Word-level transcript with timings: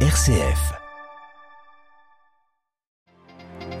RCF. 0.00 0.85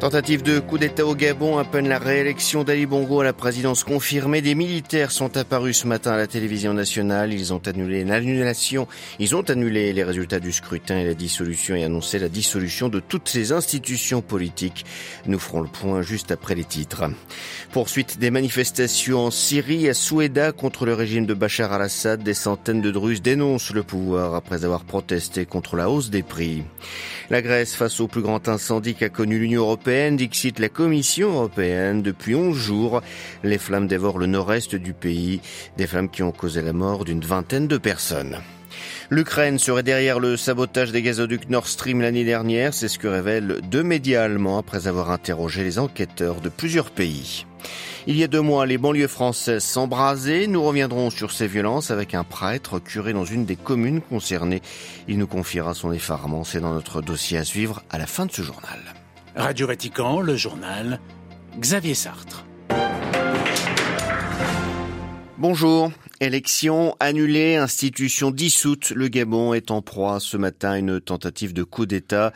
Tentative 0.00 0.42
de 0.42 0.60
coup 0.60 0.76
d'État 0.76 1.06
au 1.06 1.14
Gabon, 1.14 1.56
à 1.56 1.64
peine 1.64 1.88
la 1.88 1.98
réélection 1.98 2.64
d'Ali 2.64 2.84
Bongo 2.84 3.20
à 3.22 3.24
la 3.24 3.32
présidence 3.32 3.82
confirmée. 3.82 4.42
Des 4.42 4.54
militaires 4.54 5.10
sont 5.10 5.38
apparus 5.38 5.78
ce 5.78 5.86
matin 5.86 6.12
à 6.12 6.16
la 6.18 6.26
télévision 6.26 6.74
nationale. 6.74 7.32
Ils 7.32 7.54
ont 7.54 7.62
annulé 7.66 8.04
l'annulation. 8.04 8.86
Ils 9.18 9.34
ont 9.34 9.48
annulé 9.48 9.94
les 9.94 10.04
résultats 10.04 10.38
du 10.38 10.52
scrutin 10.52 10.98
et 10.98 11.04
la 11.06 11.14
dissolution 11.14 11.74
et 11.76 11.82
annoncé 11.82 12.18
la 12.18 12.28
dissolution 12.28 12.90
de 12.90 13.00
toutes 13.00 13.28
ces 13.28 13.52
institutions 13.52 14.20
politiques. 14.20 14.84
Nous 15.24 15.38
ferons 15.38 15.62
le 15.62 15.68
point 15.68 16.02
juste 16.02 16.30
après 16.30 16.54
les 16.54 16.64
titres. 16.64 17.04
Poursuite 17.72 18.18
des 18.18 18.30
manifestations 18.30 19.26
en 19.26 19.30
Syrie, 19.30 19.88
à 19.88 19.94
Soueda, 19.94 20.52
contre 20.52 20.84
le 20.84 20.92
régime 20.92 21.24
de 21.24 21.34
Bachar 21.34 21.72
al-Assad. 21.72 22.22
Des 22.22 22.34
centaines 22.34 22.82
de 22.82 22.90
Druzes 22.90 23.22
dénoncent 23.22 23.72
le 23.72 23.82
pouvoir 23.82 24.34
après 24.34 24.66
avoir 24.66 24.84
protesté 24.84 25.46
contre 25.46 25.74
la 25.74 25.88
hausse 25.88 26.10
des 26.10 26.22
prix. 26.22 26.64
La 27.30 27.42
Grèce 27.42 27.74
face 27.74 27.98
au 27.98 28.06
plus 28.06 28.22
grand 28.22 28.46
incendie 28.48 28.94
qu'a 28.94 29.08
connu 29.08 29.38
l'Union 29.38 29.62
européenne, 29.62 29.85
dixit 29.86 30.58
la 30.58 30.68
Commission 30.68 31.32
européenne. 31.32 32.02
Depuis 32.02 32.34
11 32.34 32.56
jours, 32.56 33.02
les 33.44 33.58
flammes 33.58 33.86
dévorent 33.86 34.18
le 34.18 34.26
nord-est 34.26 34.74
du 34.74 34.92
pays, 34.92 35.40
des 35.76 35.86
flammes 35.86 36.10
qui 36.10 36.24
ont 36.24 36.32
causé 36.32 36.60
la 36.60 36.72
mort 36.72 37.04
d'une 37.04 37.20
vingtaine 37.20 37.68
de 37.68 37.78
personnes. 37.78 38.38
L'Ukraine 39.10 39.60
serait 39.60 39.84
derrière 39.84 40.18
le 40.18 40.36
sabotage 40.36 40.90
des 40.90 41.02
gazoducs 41.02 41.48
Nord 41.48 41.68
Stream 41.68 42.00
l'année 42.00 42.24
dernière, 42.24 42.74
c'est 42.74 42.88
ce 42.88 42.98
que 42.98 43.06
révèlent 43.06 43.60
deux 43.70 43.84
médias 43.84 44.24
allemands 44.24 44.58
après 44.58 44.88
avoir 44.88 45.12
interrogé 45.12 45.62
les 45.62 45.78
enquêteurs 45.78 46.40
de 46.40 46.48
plusieurs 46.48 46.90
pays. 46.90 47.46
Il 48.08 48.16
y 48.16 48.24
a 48.24 48.28
deux 48.28 48.40
mois, 48.40 48.66
les 48.66 48.78
banlieues 48.78 49.06
françaises 49.06 49.64
s'embrasaient. 49.64 50.48
Nous 50.48 50.62
reviendrons 50.62 51.10
sur 51.10 51.30
ces 51.30 51.46
violences 51.46 51.92
avec 51.92 52.14
un 52.14 52.24
prêtre 52.24 52.80
curé 52.80 53.12
dans 53.12 53.24
une 53.24 53.44
des 53.44 53.56
communes 53.56 54.00
concernées. 54.00 54.62
Il 55.06 55.18
nous 55.18 55.26
confiera 55.28 55.74
son 55.74 55.92
effarement. 55.92 56.42
C'est 56.42 56.60
dans 56.60 56.74
notre 56.74 57.02
dossier 57.02 57.38
à 57.38 57.44
suivre 57.44 57.82
à 57.90 57.98
la 57.98 58.06
fin 58.06 58.26
de 58.26 58.32
ce 58.32 58.42
journal. 58.42 58.95
Radio 59.36 59.66
Vatican, 59.66 60.20
le 60.20 60.34
journal, 60.34 60.98
Xavier 61.60 61.94
Sartre. 61.94 62.46
Bonjour. 65.36 65.90
Élection 66.18 66.96
annulée, 66.98 67.56
institution 67.56 68.30
dissoute, 68.30 68.88
le 68.96 69.08
Gabon 69.08 69.52
est 69.52 69.70
en 69.70 69.82
proie 69.82 70.18
ce 70.18 70.38
matin 70.38 70.70
à 70.70 70.78
une 70.78 70.98
tentative 70.98 71.52
de 71.52 71.62
coup 71.62 71.84
d'État 71.84 72.32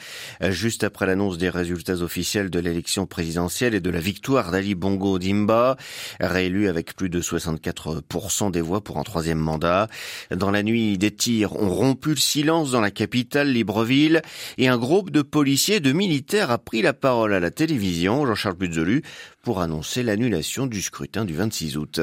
juste 0.51 0.85
après 0.85 1.07
l'annonce 1.07 1.39
des 1.39 1.49
résultats 1.49 2.03
officiels 2.03 2.51
de 2.51 2.59
l'élection 2.59 3.07
présidentielle 3.07 3.75
et 3.75 3.81
de 3.81 3.89
la 3.89 4.01
victoire 4.01 4.51
d'Ali 4.51 4.75
Bongo 4.75 5.19
Dimba, 5.19 5.79
réélu 6.21 6.69
avec 6.69 6.95
plus 6.95 7.09
de 7.09 7.23
64% 7.23 8.51
des 8.51 8.61
voix 8.61 8.83
pour 8.85 8.99
un 8.99 9.03
troisième 9.03 9.39
mandat. 9.39 9.89
Dans 10.31 10.51
la 10.51 10.63
nuit, 10.63 10.99
des 10.99 11.11
tirs 11.11 11.57
ont 11.57 11.71
rompu 11.71 12.11
le 12.11 12.17
silence 12.17 12.73
dans 12.73 12.83
la 12.83 12.91
capitale 12.91 13.51
Libreville 13.51 14.21
et 14.59 14.69
un 14.69 14.77
groupe 14.77 15.11
de 15.11 15.23
policiers 15.23 15.77
et 15.77 15.81
de 15.81 15.93
militaires 15.93 16.51
a 16.51 16.59
pris 16.59 16.83
la 16.83 16.93
parole 16.93 17.33
à 17.33 17.41
la 17.41 17.51
télévision, 17.51 18.27
Jean-Charles 18.27 18.59
Puzolu, 18.59 19.03
pour 19.43 19.61
annoncer 19.61 20.03
l'annulation 20.03 20.67
du 20.67 20.83
scrutin 20.83 21.25
du 21.25 21.35
26 21.35 21.79
août. 21.79 22.01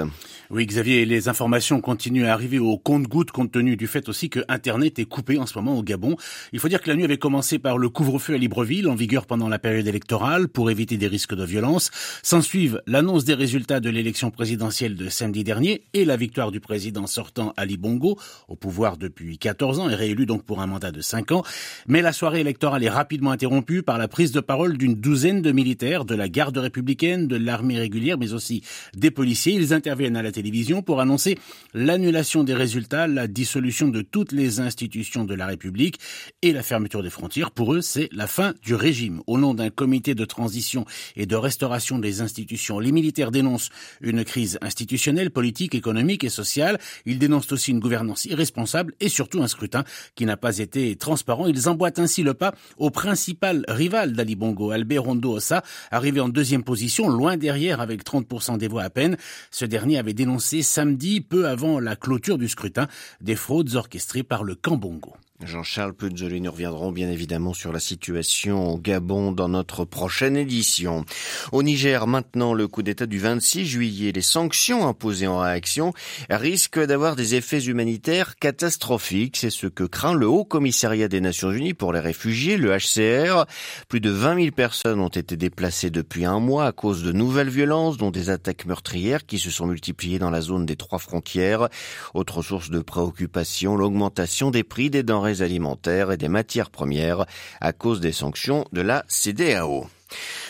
Oui, 0.49 0.65
Xavier, 0.65 1.05
les 1.05 1.29
informations 1.29 1.81
continuent 1.81 2.25
à 2.25 2.33
arriver 2.33 2.57
au 2.57 2.77
compte-goutte 2.77 3.31
compte 3.31 3.51
tenu 3.51 3.77
du 3.77 3.85
fait 3.85 4.09
aussi 4.09 4.29
que 4.29 4.39
Internet 4.47 4.97
est 4.97 5.05
coupé 5.05 5.37
en 5.37 5.45
ce 5.45 5.57
moment 5.57 5.77
au 5.77 5.83
Gabon. 5.83 6.15
Il 6.51 6.59
faut 6.59 6.67
dire 6.67 6.81
que 6.81 6.89
la 6.89 6.95
nuit 6.95 7.03
avait 7.03 7.17
commencé 7.17 7.59
par 7.59 7.77
le 7.77 7.89
couvre-feu 7.89 8.33
à 8.33 8.37
Libreville, 8.37 8.87
en 8.87 8.95
vigueur 8.95 9.27
pendant 9.27 9.49
la 9.49 9.59
période 9.59 9.85
électorale, 9.85 10.47
pour 10.47 10.71
éviter 10.71 10.97
des 10.97 11.07
risques 11.07 11.35
de 11.35 11.43
violence. 11.43 11.91
S'ensuivent 12.23 12.81
l'annonce 12.87 13.23
des 13.23 13.35
résultats 13.35 13.79
de 13.79 13.89
l'élection 13.89 14.31
présidentielle 14.31 14.95
de 14.95 15.07
samedi 15.07 15.43
dernier 15.43 15.83
et 15.93 16.05
la 16.05 16.17
victoire 16.17 16.51
du 16.51 16.59
président 16.59 17.05
sortant 17.05 17.53
Ali 17.55 17.77
Bongo, 17.77 18.17
au 18.47 18.55
pouvoir 18.55 18.97
depuis 18.97 19.37
14 19.37 19.79
ans 19.79 19.89
et 19.89 19.95
réélu 19.95 20.25
donc 20.25 20.43
pour 20.43 20.61
un 20.61 20.67
mandat 20.67 20.91
de 20.91 21.01
5 21.01 21.31
ans. 21.33 21.43
Mais 21.87 22.01
la 22.01 22.13
soirée 22.13 22.39
électorale 22.39 22.83
est 22.83 22.89
rapidement 22.89 23.31
interrompue 23.31 23.83
par 23.83 23.99
la 23.99 24.07
prise 24.07 24.31
de 24.31 24.39
parole 24.39 24.77
d'une 24.77 24.95
douzaine 24.95 25.43
de 25.43 25.51
militaires 25.51 26.03
de 26.03 26.15
la 26.15 26.29
garde 26.29 26.57
républicaine 26.57 27.26
de 27.27 27.35
l'armée 27.35 27.77
régulière, 27.77 28.17
mais 28.17 28.33
aussi 28.33 28.63
des 28.95 29.11
policiers. 29.11 29.53
Ils 29.53 29.73
interviennent 29.73 30.17
à 30.17 30.23
la 30.23 30.31
télévision 30.31 30.81
pour 30.81 30.99
annoncer 30.99 31.37
l'annulation 31.73 32.43
des 32.43 32.53
résultats, 32.53 33.07
la 33.07 33.27
dissolution 33.27 33.89
de 33.89 34.01
toutes 34.01 34.31
les 34.31 34.59
institutions 34.59 35.23
de 35.23 35.35
la 35.35 35.45
République 35.45 35.99
et 36.41 36.51
la 36.51 36.63
fermeture 36.63 37.03
des 37.03 37.09
frontières. 37.09 37.51
Pour 37.51 37.73
eux, 37.73 37.81
c'est 37.81 38.09
la 38.11 38.27
fin 38.27 38.53
du 38.63 38.75
régime. 38.75 39.21
Au 39.27 39.37
nom 39.37 39.53
d'un 39.53 39.69
comité 39.69 40.15
de 40.15 40.25
transition 40.25 40.85
et 41.15 41.25
de 41.25 41.35
restauration 41.35 41.99
des 41.99 42.21
institutions, 42.21 42.79
les 42.79 42.91
militaires 42.91 43.31
dénoncent 43.31 43.69
une 44.01 44.23
crise 44.23 44.57
institutionnelle, 44.61 45.31
politique, 45.31 45.75
économique 45.75 46.23
et 46.23 46.29
sociale. 46.29 46.79
Ils 47.05 47.19
dénoncent 47.19 47.51
aussi 47.51 47.71
une 47.71 47.79
gouvernance 47.79 48.25
irresponsable 48.25 48.93
et 48.99 49.09
surtout 49.09 49.41
un 49.41 49.47
scrutin 49.47 49.83
qui 50.15 50.25
n'a 50.25 50.37
pas 50.37 50.57
été 50.59 50.95
transparent. 50.95 51.47
Ils 51.47 51.69
emboîtent 51.69 51.99
ainsi 51.99 52.23
le 52.23 52.33
pas 52.33 52.53
au 52.77 52.89
principal 52.89 53.65
rival 53.67 54.13
d'Ali 54.13 54.35
Bongo, 54.35 54.71
Albert 54.71 55.03
Rondo 55.03 55.33
Ossa, 55.33 55.63
arrivé 55.91 56.19
en 56.19 56.29
deuxième 56.29 56.63
position, 56.63 57.07
loin 57.17 57.35
derrière 57.35 57.81
avec 57.81 58.05
30% 58.05 58.57
des 58.57 58.67
voix 58.67 58.83
à 58.83 58.89
peine. 58.89 59.17
Ce 59.51 59.65
dernier 59.65 59.97
avait 59.97 60.13
dénoncé 60.13 60.61
samedi, 60.61 61.19
peu 61.19 61.47
avant 61.47 61.79
la 61.79 61.95
clôture 61.95 62.37
du 62.37 62.47
scrutin, 62.47 62.87
des 63.19 63.35
fraudes 63.35 63.75
orchestrées 63.75 64.23
par 64.23 64.43
le 64.43 64.55
Cambongo. 64.55 65.15
Jean-Charles 65.45 65.93
Puzzoli, 65.93 66.41
nous 66.41 66.49
reviendrons 66.49 66.91
bien 66.91 67.11
évidemment 67.11 67.53
sur 67.53 67.71
la 67.71 67.79
situation 67.79 68.73
au 68.73 68.77
Gabon 68.79 69.31
dans 69.31 69.49
notre 69.49 69.85
prochaine 69.85 70.35
édition. 70.35 71.05
Au 71.51 71.61
Niger, 71.61 72.07
maintenant, 72.07 72.55
le 72.55 72.67
coup 72.67 72.81
d'État 72.81 73.05
du 73.05 73.19
26 73.19 73.67
juillet, 73.67 74.11
les 74.11 74.23
sanctions 74.23 74.87
imposées 74.87 75.27
en 75.27 75.37
réaction 75.37 75.93
risquent 76.31 76.83
d'avoir 76.83 77.15
des 77.15 77.35
effets 77.35 77.61
humanitaires 77.63 78.37
catastrophiques. 78.37 79.37
C'est 79.37 79.51
ce 79.51 79.67
que 79.67 79.83
craint 79.83 80.15
le 80.15 80.27
Haut 80.27 80.43
Commissariat 80.43 81.07
des 81.07 81.21
Nations 81.21 81.51
Unies 81.51 81.75
pour 81.75 81.93
les 81.93 81.99
réfugiés, 81.99 82.57
le 82.57 82.75
HCR. 82.75 83.45
Plus 83.89 84.01
de 84.01 84.09
20 84.09 84.41
000 84.41 84.55
personnes 84.55 84.99
ont 84.99 85.07
été 85.07 85.37
déplacées 85.37 85.91
depuis 85.91 86.25
un 86.25 86.39
mois 86.39 86.65
à 86.65 86.71
cause 86.71 87.03
de 87.03 87.11
nouvelles 87.11 87.49
violences, 87.49 87.97
dont 87.97 88.09
des 88.09 88.31
attaques 88.31 88.65
meurtrières 88.65 89.27
qui 89.27 89.37
se 89.37 89.51
sont 89.51 89.67
multipliées 89.67 90.17
dans 90.17 90.31
la 90.31 90.41
zone 90.41 90.65
des 90.65 90.77
trois 90.77 90.97
frontières. 90.97 91.69
Autre 92.15 92.41
source 92.41 92.71
de 92.71 92.79
préoccupation, 92.79 93.75
l'augmentation 93.75 94.49
des 94.49 94.63
prix 94.63 94.89
des 94.89 95.03
denrées 95.03 95.26
alimentaires 95.41 96.11
et 96.11 96.17
des 96.17 96.29
matières 96.29 96.69
premières 96.69 97.25
à 97.61 97.73
cause 97.73 97.99
des 97.99 98.11
sanctions 98.11 98.65
de 98.71 98.81
la 98.81 99.05
CDAO. 99.07 99.87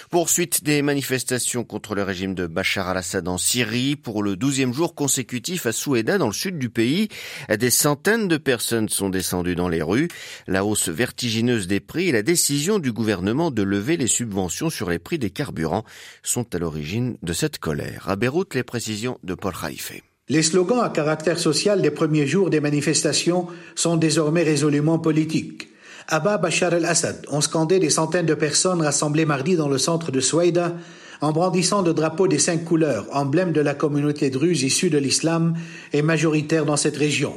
Poursuite 0.09 0.63
des 0.63 0.81
manifestations 0.81 1.65
contre 1.65 1.93
le 1.93 2.03
régime 2.03 2.33
de 2.33 2.47
Bachar 2.47 2.87
al-Assad 2.87 3.27
en 3.27 3.37
Syrie 3.37 3.97
pour 3.97 4.23
le 4.23 4.37
douzième 4.37 4.73
jour 4.73 4.95
consécutif 4.95 5.65
à 5.65 5.73
Soueda 5.73 6.17
dans 6.17 6.27
le 6.27 6.33
sud 6.33 6.57
du 6.57 6.69
pays. 6.69 7.09
Des 7.49 7.69
centaines 7.69 8.29
de 8.29 8.37
personnes 8.37 8.87
sont 8.87 9.09
descendues 9.09 9.55
dans 9.55 9.67
les 9.67 9.81
rues. 9.81 10.07
La 10.47 10.63
hausse 10.63 10.87
vertigineuse 10.87 11.67
des 11.67 11.81
prix 11.81 12.07
et 12.07 12.13
la 12.13 12.21
décision 12.21 12.79
du 12.79 12.93
gouvernement 12.93 13.51
de 13.51 13.63
lever 13.63 13.97
les 13.97 14.07
subventions 14.07 14.69
sur 14.69 14.89
les 14.89 14.99
prix 14.99 15.19
des 15.19 15.29
carburants 15.29 15.83
sont 16.23 16.55
à 16.55 16.57
l'origine 16.57 17.17
de 17.21 17.33
cette 17.33 17.59
colère. 17.59 18.07
À 18.07 18.15
Beyrouth, 18.15 18.55
les 18.55 18.63
précisions 18.63 19.19
de 19.23 19.33
Paul 19.33 19.53
Raifé. 19.53 20.03
Les 20.29 20.43
slogans 20.43 20.81
à 20.81 20.89
caractère 20.89 21.39
social 21.39 21.81
des 21.81 21.89
premiers 21.89 22.27
jours 22.27 22.49
des 22.49 22.59
manifestations 22.59 23.47
sont 23.75 23.95
désormais 23.95 24.43
résolument 24.43 24.99
politiques. 24.99 25.69
Abba 26.09 26.37
Bachar 26.37 26.73
el-Assad 26.73 27.25
ont 27.29 27.39
scandé 27.39 27.79
des 27.79 27.89
centaines 27.89 28.25
de 28.25 28.33
personnes 28.33 28.81
rassemblées 28.81 29.25
mardi 29.25 29.55
dans 29.55 29.69
le 29.69 29.77
centre 29.77 30.11
de 30.11 30.19
Souaïda 30.19 30.73
en 31.21 31.31
brandissant 31.31 31.81
le 31.81 31.93
drapeau 31.93 32.27
des 32.27 32.39
cinq 32.39 32.65
couleurs, 32.65 33.05
emblème 33.13 33.53
de 33.53 33.61
la 33.61 33.73
communauté 33.73 34.29
druze 34.29 34.63
issue 34.63 34.89
de 34.89 34.97
l'islam 34.97 35.53
et 35.93 36.01
majoritaire 36.01 36.65
dans 36.65 36.75
cette 36.75 36.97
région. 36.97 37.33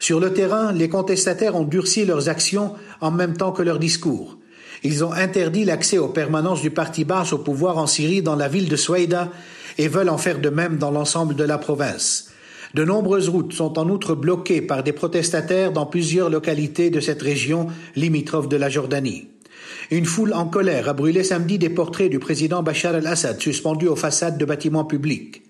Sur 0.00 0.18
le 0.18 0.32
terrain, 0.32 0.72
les 0.72 0.88
contestataires 0.88 1.54
ont 1.54 1.62
durci 1.62 2.04
leurs 2.04 2.28
actions 2.28 2.74
en 3.00 3.12
même 3.12 3.36
temps 3.36 3.52
que 3.52 3.62
leurs 3.62 3.78
discours. 3.78 4.36
Ils 4.82 5.04
ont 5.04 5.12
interdit 5.12 5.64
l'accès 5.64 5.98
aux 5.98 6.08
permanences 6.08 6.62
du 6.62 6.70
parti 6.70 7.04
Baas 7.04 7.30
au 7.32 7.38
pouvoir 7.38 7.78
en 7.78 7.86
Syrie 7.86 8.22
dans 8.22 8.36
la 8.36 8.48
ville 8.48 8.68
de 8.68 8.76
Souaïda 8.76 9.30
et 9.78 9.88
veulent 9.88 10.10
en 10.10 10.18
faire 10.18 10.40
de 10.40 10.50
même 10.50 10.76
dans 10.76 10.90
l'ensemble 10.90 11.34
de 11.34 11.44
la 11.44 11.56
province. 11.58 12.30
De 12.74 12.84
nombreuses 12.84 13.30
routes 13.30 13.54
sont 13.54 13.78
en 13.78 13.88
outre 13.88 14.14
bloquées 14.14 14.60
par 14.60 14.82
des 14.82 14.92
protestataires 14.92 15.72
dans 15.72 15.86
plusieurs 15.86 16.28
localités 16.28 16.90
de 16.90 17.00
cette 17.00 17.22
région 17.22 17.68
limitrophe 17.96 18.48
de 18.48 18.56
la 18.56 18.68
Jordanie. 18.68 19.28
Une 19.90 20.04
foule 20.04 20.34
en 20.34 20.46
colère 20.46 20.88
a 20.88 20.92
brûlé 20.92 21.24
samedi 21.24 21.58
des 21.58 21.70
portraits 21.70 22.10
du 22.10 22.18
président 22.18 22.62
Bachar 22.62 22.94
el-Assad 22.94 23.40
suspendus 23.40 23.88
aux 23.88 23.96
façades 23.96 24.36
de 24.36 24.44
bâtiments 24.44 24.84
publics. 24.84 25.42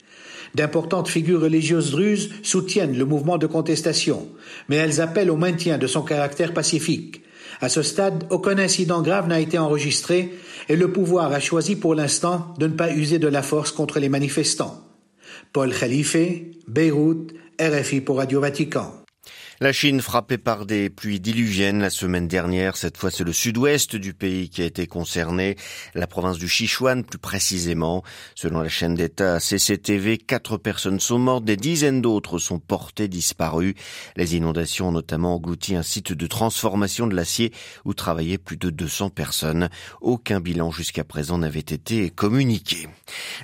D'importantes 0.55 1.08
figures 1.08 1.43
religieuses 1.43 1.91
druzes 1.91 2.31
soutiennent 2.43 2.97
le 2.97 3.05
mouvement 3.05 3.37
de 3.37 3.47
contestation, 3.47 4.29
mais 4.69 4.76
elles 4.76 5.00
appellent 5.00 5.31
au 5.31 5.37
maintien 5.37 5.76
de 5.76 5.87
son 5.87 6.02
caractère 6.02 6.55
pacifique. 6.55 7.23
À 7.61 7.69
ce 7.69 7.83
stade, 7.83 8.25
aucun 8.31 8.59
incident 8.59 9.03
grave 9.03 9.29
n'a 9.29 9.41
été 9.41 9.59
enregistré 9.59 10.33
et 10.69 10.77
le 10.77 10.93
pouvoir 10.93 11.33
a 11.33 11.41
choisi 11.41 11.77
pour 11.77 11.95
l'instant 11.95 12.55
de 12.59 12.67
ne 12.67 12.75
pas 12.75 12.93
user 12.93 13.19
de 13.19 13.29
la 13.29 13.43
force 13.43 13.73
contre 13.73 13.99
les 13.99 14.09
manifestants. 14.09 14.85
Paul 15.53 15.73
Khalife, 15.75 16.17
Beyrouth, 16.67 17.33
RFI 17.61 18.00
pour 18.00 18.19
Radio 18.19 18.41
Vatican. 18.41 18.93
La 19.60 19.72
Chine 19.72 20.00
frappée 20.00 20.38
par 20.38 20.66
des 20.66 20.88
pluies 20.88 21.19
diluviennes 21.19 21.81
la 21.81 21.90
semaine 21.90 22.28
dernière. 22.28 22.76
Cette 22.76 22.96
fois, 22.96 23.10
c'est 23.10 23.25
le 23.25 23.32
sud-ouest 23.32 23.96
du 23.96 24.14
pays 24.14 24.50
qui 24.50 24.62
a 24.62 24.64
été 24.64 24.87
concerné, 24.87 25.56
la 25.96 26.06
province 26.06 26.38
du 26.38 26.49
Sichuan 26.49 27.02
plus 27.02 27.19
précisément. 27.19 28.05
Selon 28.37 28.60
la 28.60 28.69
chaîne 28.69 28.94
d'État 28.94 29.40
CCTV, 29.40 30.16
quatre 30.16 30.58
personnes 30.58 31.00
sont 31.00 31.19
mortes, 31.19 31.44
des 31.44 31.56
dizaines 31.56 32.00
d'autres 32.00 32.38
sont 32.38 32.60
portées 32.60 33.08
disparues. 33.08 33.75
Les 34.14 34.37
inondations 34.37 34.90
ont 34.90 34.93
notamment 34.93 35.34
englouti 35.34 35.75
un 35.75 35.82
site 35.82 36.12
de 36.12 36.26
transformation 36.28 37.08
de 37.08 37.16
l'acier 37.16 37.52
où 37.84 37.94
travaillaient 37.94 38.38
plus 38.38 38.58
de 38.58 38.70
200 38.70 39.11
personnes. 39.11 39.70
Aucun 40.00 40.38
bilan 40.38 40.70
jusqu'à 40.70 41.02
présent 41.02 41.37
n'avait 41.37 41.58
été 41.58 42.11
communiqué. 42.11 42.87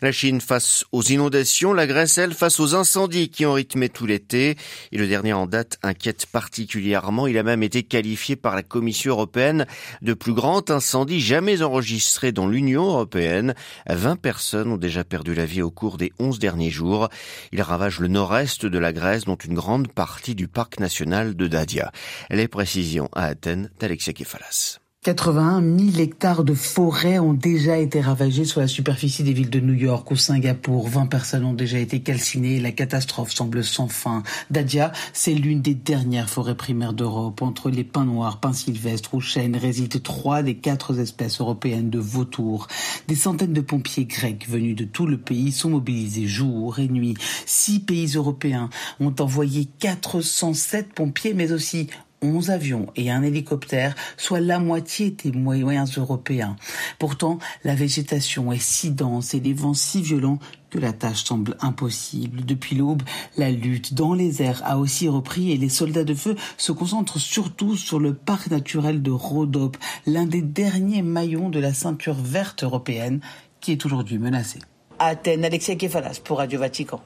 La 0.00 0.12
Chine 0.12 0.40
face 0.40 0.84
aux 0.92 1.02
inondations, 1.02 1.72
la 1.72 1.88
Grèce, 1.88 2.18
elle, 2.18 2.34
face 2.34 2.60
aux 2.60 2.76
incendies 2.76 3.30
qui 3.30 3.46
ont 3.46 3.54
rythmé 3.54 3.88
tout 3.88 4.06
l'été. 4.06 4.56
Et 4.92 4.98
le 4.98 5.08
dernier 5.08 5.32
en 5.32 5.48
date, 5.48 5.76
un 5.82 5.92
particulièrement. 6.26 7.26
Il 7.26 7.38
a 7.38 7.42
même 7.42 7.62
été 7.62 7.82
qualifié 7.82 8.36
par 8.36 8.54
la 8.54 8.62
Commission 8.62 9.12
européenne 9.12 9.66
de 10.02 10.14
plus 10.14 10.32
grand 10.32 10.70
incendie 10.70 11.20
jamais 11.20 11.62
enregistré 11.62 12.32
dans 12.32 12.46
l'Union 12.46 12.84
européenne. 12.86 13.54
20 13.88 14.16
personnes 14.16 14.72
ont 14.72 14.76
déjà 14.76 15.04
perdu 15.04 15.34
la 15.34 15.46
vie 15.46 15.62
au 15.62 15.70
cours 15.70 15.96
des 15.96 16.12
11 16.18 16.38
derniers 16.38 16.70
jours. 16.70 17.08
Il 17.52 17.62
ravage 17.62 18.00
le 18.00 18.08
nord-est 18.08 18.66
de 18.66 18.78
la 18.78 18.92
Grèce, 18.92 19.24
dont 19.24 19.36
une 19.36 19.54
grande 19.54 19.92
partie 19.92 20.34
du 20.34 20.48
parc 20.48 20.78
national 20.80 21.34
de 21.34 21.46
Dadia. 21.46 21.92
Les 22.30 22.48
précisions 22.48 23.08
à 23.12 23.24
Athènes 23.24 23.70
d'Alexia 23.80 24.12
Kefalas. 24.12 24.83
81 25.04 25.60
000 25.60 25.98
hectares 25.98 26.44
de 26.44 26.54
forêt 26.54 27.18
ont 27.18 27.34
déjà 27.34 27.76
été 27.76 28.00
ravagés 28.00 28.46
sur 28.46 28.62
la 28.62 28.66
superficie 28.66 29.22
des 29.22 29.34
villes 29.34 29.50
de 29.50 29.60
New 29.60 29.74
York 29.74 30.10
ou 30.10 30.16
Singapour. 30.16 30.88
20 30.88 31.08
personnes 31.08 31.44
ont 31.44 31.52
déjà 31.52 31.78
été 31.78 32.00
calcinées. 32.00 32.58
La 32.58 32.72
catastrophe 32.72 33.30
semble 33.30 33.62
sans 33.62 33.88
fin. 33.88 34.22
Dadia, 34.50 34.92
c'est 35.12 35.34
l'une 35.34 35.60
des 35.60 35.74
dernières 35.74 36.30
forêts 36.30 36.54
primaires 36.54 36.94
d'Europe. 36.94 37.42
Entre 37.42 37.68
les 37.68 37.84
pins 37.84 38.06
noirs, 38.06 38.40
pins 38.40 38.54
sylvestres 38.54 39.12
ou 39.12 39.20
chênes 39.20 39.56
résident 39.56 40.00
trois 40.02 40.42
des 40.42 40.54
quatre 40.56 40.98
espèces 40.98 41.38
européennes 41.38 41.90
de 41.90 41.98
vautours. 41.98 42.66
Des 43.06 43.14
centaines 43.14 43.52
de 43.52 43.60
pompiers 43.60 44.06
grecs 44.06 44.48
venus 44.48 44.74
de 44.74 44.84
tout 44.84 45.06
le 45.06 45.18
pays 45.18 45.52
sont 45.52 45.68
mobilisés 45.68 46.26
jour 46.26 46.78
et 46.78 46.88
nuit. 46.88 47.14
Six 47.44 47.80
pays 47.80 48.14
européens 48.14 48.70
ont 49.00 49.14
envoyé 49.20 49.66
407 49.80 50.94
pompiers, 50.94 51.34
mais 51.34 51.52
aussi 51.52 51.88
11 52.24 52.50
avions 52.50 52.86
et 52.96 53.10
un 53.10 53.22
hélicoptère, 53.22 53.94
soit 54.16 54.40
la 54.40 54.58
moitié 54.58 55.10
des 55.10 55.32
moyens 55.32 55.98
européens. 55.98 56.56
Pourtant, 56.98 57.38
la 57.64 57.74
végétation 57.74 58.52
est 58.52 58.62
si 58.62 58.90
dense 58.90 59.34
et 59.34 59.40
les 59.40 59.52
vents 59.52 59.74
si 59.74 60.02
violents 60.02 60.38
que 60.70 60.78
la 60.78 60.92
tâche 60.92 61.24
semble 61.24 61.56
impossible. 61.60 62.44
Depuis 62.44 62.74
l'aube, 62.74 63.02
la 63.36 63.50
lutte 63.50 63.94
dans 63.94 64.12
les 64.12 64.42
airs 64.42 64.62
a 64.64 64.78
aussi 64.78 65.08
repris 65.08 65.52
et 65.52 65.56
les 65.56 65.68
soldats 65.68 66.04
de 66.04 66.14
feu 66.14 66.34
se 66.56 66.72
concentrent 66.72 67.20
surtout 67.20 67.76
sur 67.76 68.00
le 68.00 68.12
parc 68.12 68.50
naturel 68.50 69.00
de 69.00 69.12
Rhodope, 69.12 69.76
l'un 70.06 70.26
des 70.26 70.42
derniers 70.42 71.02
maillons 71.02 71.48
de 71.48 71.60
la 71.60 71.72
ceinture 71.72 72.14
verte 72.14 72.64
européenne 72.64 73.20
qui 73.60 73.72
est 73.72 73.86
aujourd'hui 73.86 74.18
menacé. 74.18 74.58
Athènes, 74.98 75.44
Alexia 75.44 75.76
Kefalas 75.76 76.20
pour 76.24 76.38
Radio 76.38 76.58
Vatican. 76.58 77.00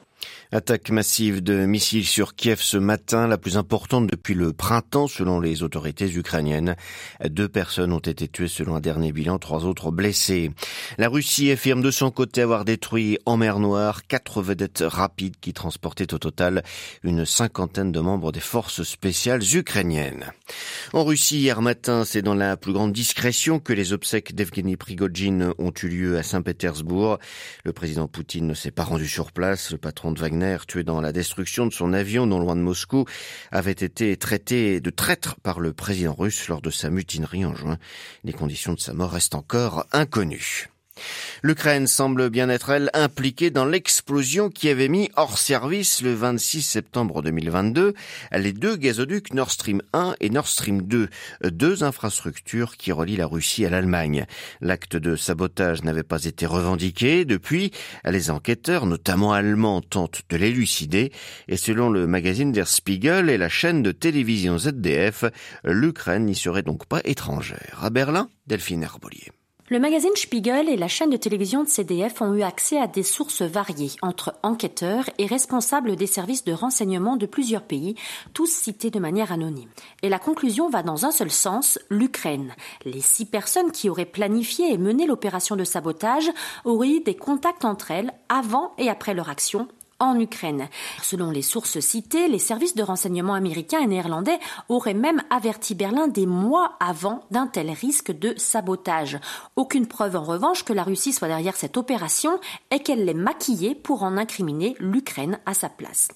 Attaque 0.51 0.89
massive 0.89 1.43
de 1.43 1.65
missiles 1.65 2.07
sur 2.07 2.35
Kiev 2.35 2.59
ce 2.61 2.77
matin, 2.77 3.27
la 3.27 3.37
plus 3.37 3.57
importante 3.57 4.07
depuis 4.07 4.33
le 4.33 4.51
printemps 4.51 5.07
selon 5.07 5.39
les 5.39 5.61
autorités 5.61 6.11
ukrainiennes. 6.11 6.75
Deux 7.23 7.47
personnes 7.47 7.93
ont 7.93 7.99
été 7.99 8.27
tuées 8.27 8.47
selon 8.47 8.75
un 8.75 8.79
dernier 8.79 9.11
bilan, 9.11 9.37
trois 9.37 9.65
autres 9.65 9.91
blessés. 9.91 10.51
La 10.97 11.07
Russie 11.07 11.51
affirme 11.51 11.81
de 11.81 11.91
son 11.91 12.09
côté 12.09 12.41
avoir 12.41 12.65
détruit 12.65 13.19
en 13.25 13.37
mer 13.37 13.59
Noire 13.59 14.07
quatre 14.07 14.41
vedettes 14.41 14.83
rapides 14.85 15.35
qui 15.39 15.53
transportaient 15.53 16.13
au 16.13 16.17
total 16.17 16.63
une 17.03 17.25
cinquantaine 17.25 17.91
de 17.91 17.99
membres 17.99 18.31
des 18.31 18.39
forces 18.39 18.83
spéciales 18.83 19.43
ukrainiennes. 19.53 20.31
En 20.93 21.03
Russie, 21.03 21.39
hier 21.39 21.61
matin, 21.61 22.05
c'est 22.05 22.21
dans 22.21 22.33
la 22.33 22.57
plus 22.57 22.73
grande 22.73 22.91
discrétion 22.91 23.59
que 23.59 23.73
les 23.73 23.93
obsèques 23.93 24.33
d'Evgeny 24.33 24.77
Prigogine 24.77 25.53
ont 25.59 25.73
eu 25.83 25.87
lieu 25.87 26.17
à 26.17 26.23
Saint-Pétersbourg. 26.23 27.19
Le 27.63 27.73
président 27.73 28.07
Poutine 28.07 28.47
ne 28.47 28.53
s'est 28.53 28.71
pas 28.71 28.83
rendu 28.83 29.07
sur 29.07 29.31
place. 29.31 29.71
Le 29.71 29.77
patron 29.77 30.08
Wagner 30.17 30.57
tué 30.67 30.83
dans 30.83 31.01
la 31.01 31.11
destruction 31.11 31.67
de 31.67 31.73
son 31.73 31.93
avion 31.93 32.25
non 32.25 32.39
loin 32.39 32.55
de 32.55 32.61
Moscou, 32.61 33.05
avait 33.51 33.71
été 33.71 34.17
traité 34.17 34.79
de 34.81 34.89
traître 34.89 35.35
par 35.41 35.59
le 35.59 35.73
président 35.73 36.15
russe 36.15 36.47
lors 36.47 36.61
de 36.61 36.71
sa 36.71 36.89
mutinerie 36.89 37.45
en 37.45 37.53
juin. 37.53 37.77
Les 38.23 38.33
conditions 38.33 38.73
de 38.73 38.79
sa 38.79 38.93
mort 38.93 39.11
restent 39.11 39.35
encore 39.35 39.85
inconnues. 39.91 40.69
L'Ukraine 41.43 41.87
semble 41.87 42.29
bien 42.29 42.49
être, 42.49 42.69
elle, 42.69 42.89
impliquée 42.93 43.49
dans 43.49 43.65
l'explosion 43.65 44.49
qui 44.49 44.69
avait 44.69 44.87
mis 44.87 45.09
hors 45.15 45.37
service 45.37 46.01
le 46.01 46.13
26 46.13 46.61
septembre 46.61 47.21
2022 47.21 47.93
les 48.33 48.53
deux 48.53 48.75
gazoducs 48.75 49.33
Nord 49.33 49.51
Stream 49.51 49.81
1 49.93 50.15
et 50.19 50.29
Nord 50.29 50.47
Stream 50.47 50.81
2, 50.81 51.09
deux 51.45 51.83
infrastructures 51.83 52.77
qui 52.77 52.91
relient 52.91 53.17
la 53.17 53.27
Russie 53.27 53.65
à 53.65 53.69
l'Allemagne. 53.69 54.25
L'acte 54.61 54.95
de 54.95 55.15
sabotage 55.15 55.83
n'avait 55.83 56.03
pas 56.03 56.25
été 56.25 56.45
revendiqué. 56.45 57.25
Depuis, 57.25 57.71
les 58.05 58.31
enquêteurs, 58.31 58.85
notamment 58.85 59.33
allemands, 59.33 59.81
tentent 59.81 60.21
de 60.29 60.37
l'élucider 60.37 61.11
et 61.47 61.57
selon 61.57 61.89
le 61.89 62.07
magazine 62.07 62.51
Der 62.51 62.67
Spiegel 62.67 63.29
et 63.29 63.37
la 63.37 63.49
chaîne 63.49 63.83
de 63.83 63.91
télévision 63.91 64.57
ZDF, 64.57 65.25
l'Ukraine 65.63 66.25
n'y 66.25 66.35
serait 66.35 66.63
donc 66.63 66.85
pas 66.85 67.01
étrangère. 67.03 67.79
À 67.81 67.89
Berlin, 67.89 68.29
Delphine 68.47 68.83
Herbolier. 68.83 69.31
Le 69.71 69.77
magazine 69.77 70.15
Spiegel 70.15 70.67
et 70.67 70.77
la 70.77 70.87
chaîne 70.87 71.11
de 71.11 71.17
télévision 71.17 71.63
de 71.63 71.69
CDF 71.69 72.23
ont 72.23 72.33
eu 72.33 72.41
accès 72.41 72.79
à 72.79 72.87
des 72.87 73.03
sources 73.03 73.43
variées 73.43 73.91
entre 74.01 74.33
enquêteurs 74.41 75.07
et 75.19 75.27
responsables 75.27 75.95
des 75.95 76.07
services 76.07 76.43
de 76.43 76.53
renseignement 76.53 77.17
de 77.17 77.27
plusieurs 77.27 77.61
pays, 77.61 77.93
tous 78.33 78.49
cités 78.49 78.89
de 78.89 78.97
manière 78.97 79.31
anonyme. 79.31 79.69
Et 80.01 80.09
la 80.09 80.17
conclusion 80.17 80.69
va 80.69 80.81
dans 80.81 81.05
un 81.05 81.11
seul 81.11 81.29
sens, 81.29 81.77
l'Ukraine. 81.91 82.55
Les 82.83 82.99
six 82.99 83.25
personnes 83.25 83.71
qui 83.71 83.91
auraient 83.91 84.05
planifié 84.05 84.73
et 84.73 84.79
mené 84.79 85.05
l'opération 85.05 85.55
de 85.55 85.63
sabotage 85.63 86.31
auraient 86.65 86.89
eu 86.89 87.01
des 87.01 87.15
contacts 87.15 87.63
entre 87.63 87.91
elles 87.91 88.11
avant 88.27 88.73
et 88.79 88.89
après 88.89 89.13
leur 89.13 89.29
action 89.29 89.67
en 89.99 90.19
Ukraine. 90.19 90.69
Selon 91.01 91.31
les 91.31 91.41
sources 91.41 91.79
citées, 91.79 92.27
les 92.27 92.39
services 92.39 92.75
de 92.75 92.83
renseignement 92.83 93.33
américains 93.33 93.81
et 93.81 93.87
néerlandais 93.87 94.39
auraient 94.69 94.93
même 94.93 95.21
averti 95.29 95.75
Berlin 95.75 96.07
des 96.07 96.25
mois 96.25 96.77
avant 96.79 97.21
d'un 97.31 97.47
tel 97.47 97.69
risque 97.69 98.11
de 98.11 98.33
sabotage. 98.37 99.19
Aucune 99.55 99.87
preuve 99.87 100.15
en 100.15 100.23
revanche 100.23 100.63
que 100.63 100.73
la 100.73 100.83
Russie 100.83 101.11
soit 101.11 101.27
derrière 101.27 101.55
cette 101.55 101.77
opération 101.77 102.39
et 102.71 102.79
qu'elle 102.79 103.05
l'ait 103.05 103.13
maquillée 103.13 103.75
pour 103.75 104.03
en 104.03 104.17
incriminer 104.17 104.75
l'Ukraine 104.79 105.39
à 105.45 105.53
sa 105.53 105.69
place. 105.69 106.07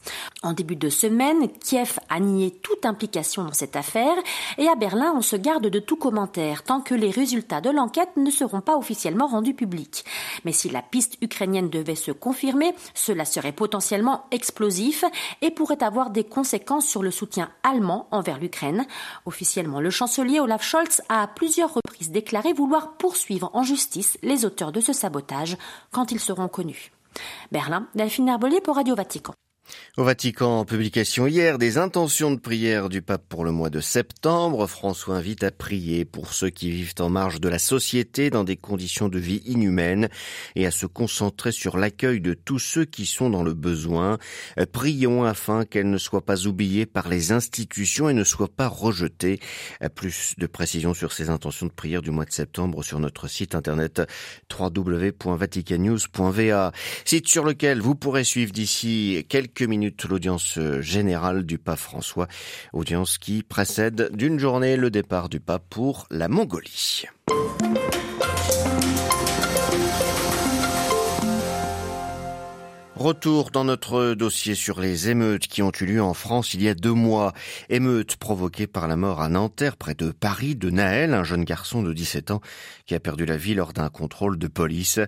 En 0.43 0.53
début 0.53 0.77
de 0.77 0.89
semaine, 0.89 1.49
Kiev 1.59 1.99
a 2.09 2.19
nié 2.19 2.51
toute 2.51 2.85
implication 2.85 3.43
dans 3.43 3.53
cette 3.53 3.75
affaire 3.75 4.15
et 4.57 4.67
à 4.67 4.75
Berlin, 4.75 5.13
on 5.15 5.21
se 5.21 5.35
garde 5.35 5.67
de 5.67 5.79
tout 5.79 5.97
commentaire 5.97 6.63
tant 6.63 6.79
que 6.81 6.95
les 6.95 7.11
résultats 7.11 7.61
de 7.61 7.69
l'enquête 7.69 8.15
ne 8.15 8.31
seront 8.31 8.61
pas 8.61 8.77
officiellement 8.77 9.27
rendus 9.27 9.53
publics. 9.53 10.05
Mais 10.45 10.53
si 10.53 10.69
la 10.69 10.81
piste 10.81 11.17
ukrainienne 11.21 11.69
devait 11.69 11.95
se 11.95 12.11
confirmer, 12.11 12.73
cela 12.93 13.25
serait 13.25 13.51
potentiellement 13.51 13.72
potentiellement 13.73 14.25
explosif 14.29 15.03
et 15.41 15.49
pourrait 15.49 15.81
avoir 15.81 16.11
des 16.11 16.23
conséquences 16.23 16.85
sur 16.85 17.01
le 17.01 17.09
soutien 17.09 17.49
allemand 17.63 18.07
envers 18.11 18.37
l'Ukraine. 18.37 18.85
Officiellement, 19.25 19.79
le 19.81 19.89
chancelier 19.89 20.39
Olaf 20.39 20.61
Scholz 20.63 21.01
a 21.09 21.23
à 21.23 21.27
plusieurs 21.27 21.73
reprises 21.73 22.11
déclaré 22.11 22.53
vouloir 22.53 22.97
poursuivre 22.97 23.49
en 23.53 23.63
justice 23.63 24.19
les 24.21 24.45
auteurs 24.45 24.71
de 24.71 24.79
ce 24.79 24.93
sabotage 24.93 25.57
quand 25.91 26.11
ils 26.11 26.19
seront 26.19 26.49
connus. 26.49 26.91
Berlin, 27.51 27.87
Delphine 27.95 28.29
Herbolier 28.29 28.61
pour 28.61 28.75
Radio 28.75 28.93
Vatican. 28.93 29.33
Au 29.95 30.03
Vatican, 30.03 30.65
publication 30.65 31.27
hier 31.27 31.59
des 31.59 31.77
intentions 31.77 32.31
de 32.31 32.39
prière 32.39 32.89
du 32.89 33.03
pape 33.03 33.27
pour 33.29 33.45
le 33.45 33.51
mois 33.51 33.69
de 33.69 33.79
septembre. 33.79 34.65
François 34.65 35.17
invite 35.17 35.43
à 35.43 35.51
prier 35.51 36.03
pour 36.03 36.33
ceux 36.33 36.49
qui 36.49 36.71
vivent 36.71 36.95
en 36.99 37.09
marge 37.09 37.39
de 37.39 37.47
la 37.47 37.59
société 37.59 38.31
dans 38.31 38.43
des 38.43 38.55
conditions 38.55 39.07
de 39.07 39.19
vie 39.19 39.43
inhumaines 39.45 40.09
et 40.55 40.65
à 40.65 40.71
se 40.71 40.87
concentrer 40.87 41.51
sur 41.51 41.77
l'accueil 41.77 42.21
de 42.21 42.33
tous 42.33 42.57
ceux 42.57 42.85
qui 42.85 43.05
sont 43.05 43.29
dans 43.29 43.43
le 43.43 43.53
besoin. 43.53 44.17
Prions 44.71 45.25
afin 45.25 45.63
qu'elles 45.63 45.91
ne 45.91 45.99
soient 45.99 46.25
pas 46.25 46.47
oubliées 46.47 46.87
par 46.87 47.07
les 47.07 47.31
institutions 47.31 48.09
et 48.09 48.15
ne 48.15 48.23
soient 48.23 48.47
pas 48.47 48.67
rejetées. 48.67 49.39
Plus 49.93 50.33
de 50.39 50.47
précisions 50.47 50.95
sur 50.95 51.13
ces 51.13 51.29
intentions 51.29 51.67
de 51.67 51.71
prière 51.71 52.01
du 52.01 52.09
mois 52.09 52.25
de 52.25 52.31
septembre 52.31 52.83
sur 52.83 52.99
notre 52.99 53.27
site 53.27 53.53
internet 53.53 54.01
www.vaticannews.va. 54.51 56.71
Site 57.05 57.27
sur 57.27 57.43
lequel 57.43 57.79
vous 57.79 57.93
pourrez 57.93 58.23
suivre 58.23 58.51
d'ici 58.51 59.23
quelques 59.29 59.62
minutes 59.67 60.05
l'audience 60.05 60.59
générale 60.79 61.45
du 61.45 61.57
pape 61.57 61.79
François, 61.79 62.27
audience 62.73 63.17
qui 63.17 63.43
précède 63.43 64.09
d'une 64.13 64.39
journée 64.39 64.77
le 64.77 64.89
départ 64.89 65.29
du 65.29 65.39
pape 65.39 65.63
pour 65.69 66.07
la 66.09 66.27
Mongolie. 66.27 67.05
Retour 72.95 73.49
dans 73.49 73.63
notre 73.63 74.13
dossier 74.13 74.53
sur 74.53 74.79
les 74.79 75.09
émeutes 75.09 75.47
qui 75.47 75.63
ont 75.63 75.71
eu 75.81 75.85
lieu 75.85 76.03
en 76.03 76.13
France 76.13 76.53
il 76.53 76.61
y 76.61 76.69
a 76.69 76.75
deux 76.75 76.93
mois. 76.93 77.33
Émeutes 77.69 78.17
provoquées 78.17 78.67
par 78.67 78.87
la 78.87 78.95
mort 78.95 79.19
à 79.19 79.29
Nanterre, 79.29 79.77
près 79.77 79.95
de 79.95 80.11
Paris, 80.11 80.55
de 80.55 80.69
Naël, 80.69 81.15
un 81.15 81.23
jeune 81.23 81.43
garçon 81.43 81.81
de 81.81 81.91
17 81.91 82.29
ans 82.29 82.41
qui 82.85 82.93
a 82.93 82.99
perdu 82.99 83.25
la 83.25 83.35
vie 83.35 83.55
lors 83.55 83.73
d'un 83.73 83.89
contrôle 83.89 84.37
de 84.37 84.47
police. 84.47 84.99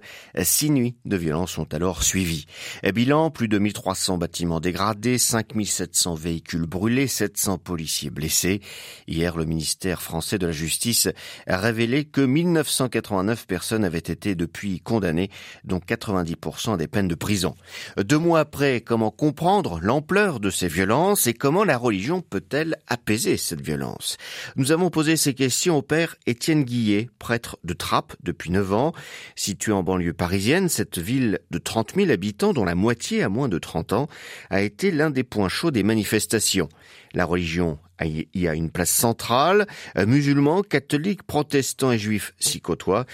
Six 0.41 0.71
nuits 0.71 0.95
de 1.05 1.15
violence 1.15 1.59
ont 1.59 1.67
alors 1.71 2.01
suivi. 2.01 2.47
Bilan, 2.83 3.29
plus 3.29 3.47
de 3.47 3.59
1300 3.59 4.17
bâtiments 4.17 4.59
dégradés, 4.59 5.19
5700 5.19 6.15
véhicules 6.15 6.65
brûlés, 6.65 7.07
700 7.07 7.59
policiers 7.59 8.09
blessés. 8.09 8.61
Hier, 9.07 9.37
le 9.37 9.45
ministère 9.45 10.01
français 10.01 10.39
de 10.39 10.47
la 10.47 10.53
Justice 10.53 11.07
a 11.45 11.57
révélé 11.57 12.05
que 12.05 12.21
1989 12.21 13.45
personnes 13.45 13.83
avaient 13.85 13.99
été 13.99 14.33
depuis 14.33 14.79
condamnées, 14.79 15.29
dont 15.63 15.79
90% 15.79 16.77
des 16.77 16.87
peines 16.87 17.07
de 17.07 17.15
prison. 17.15 17.53
Deux 17.97 18.17
mois 18.17 18.39
après, 18.39 18.81
comment 18.81 19.11
comprendre 19.11 19.79
l'ampleur 19.81 20.39
de 20.39 20.49
ces 20.49 20.67
violences 20.67 21.27
et 21.27 21.33
comment 21.33 21.63
la 21.63 21.77
religion 21.77 22.21
peut-elle 22.21 22.77
apaiser 22.87 23.37
cette 23.37 23.61
violence? 23.61 24.17
Nous 24.55 24.71
avons 24.71 24.89
posé 24.89 25.17
ces 25.17 25.33
questions 25.33 25.77
au 25.77 25.81
père 25.81 26.15
Étienne 26.25 26.63
Guillet, 26.63 27.09
prêtre 27.19 27.57
de 27.63 27.73
Trappes 27.73 28.15
depuis 28.23 28.51
9 28.51 28.73
ans. 28.73 28.93
Situé 29.35 29.71
en 29.71 29.83
banlieue 29.83 30.13
parisienne, 30.13 30.69
cette 30.69 30.97
ville 30.97 31.39
de 31.51 31.57
30 31.57 31.95
000 31.95 32.11
habitants, 32.11 32.53
dont 32.53 32.65
la 32.65 32.75
moitié 32.75 33.23
a 33.23 33.29
moins 33.29 33.49
de 33.49 33.57
30 33.57 33.93
ans, 33.93 34.07
a 34.49 34.61
été 34.61 34.91
l'un 34.91 35.09
des 35.09 35.23
points 35.23 35.49
chauds 35.49 35.71
des 35.71 35.83
manifestations. 35.83 36.69
La 37.13 37.25
religion 37.25 37.79
y 38.03 38.47
a 38.47 38.53
une 38.53 38.71
place 38.71 38.91
centrale. 38.91 39.67
Musulmans, 39.95 40.63
catholiques, 40.63 41.23
protestants 41.23 41.91
et 41.91 41.97
juifs 41.97 42.33
s'y 42.39 42.59
côtoient. 42.59 43.05